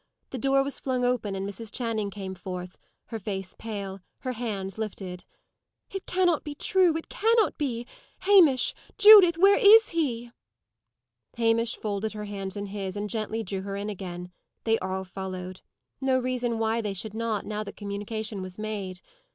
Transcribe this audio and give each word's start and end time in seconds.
The 0.31 0.39
door 0.39 0.63
was 0.63 0.79
flung 0.79 1.05
open, 1.05 1.35
and 1.35 1.47
Mrs. 1.47 1.71
Channing 1.71 2.09
came 2.09 2.33
forth, 2.33 2.75
her 3.09 3.19
face 3.19 3.53
pale, 3.59 3.99
her 4.21 4.31
hands 4.31 4.79
lifted. 4.79 5.25
"It 5.91 6.07
cannot 6.07 6.43
be 6.43 6.55
true! 6.55 6.97
It 6.97 7.07
cannot 7.07 7.55
be! 7.55 7.85
Hamish! 8.21 8.73
Judith! 8.97 9.37
Where 9.37 9.59
is 9.59 9.89
he?" 9.89 10.31
Hamish 11.37 11.75
folded 11.75 12.13
her 12.13 12.25
hands 12.25 12.57
in 12.57 12.65
his, 12.65 12.97
and 12.97 13.11
gently 13.11 13.43
drew 13.43 13.61
her 13.61 13.75
in 13.75 13.91
again. 13.91 14.31
They 14.63 14.79
all 14.79 15.03
followed. 15.03 15.61
No 16.01 16.17
reason 16.17 16.57
why 16.57 16.81
they 16.81 16.95
should 16.95 17.13
not, 17.13 17.45
now 17.45 17.63
that 17.63 17.69
the 17.75 17.75
communication 17.77 18.41
was 18.41 18.57
made. 18.57 19.01